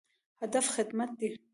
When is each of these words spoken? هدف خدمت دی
هدف 0.41 0.67
خدمت 0.75 1.09
دی 1.19 1.29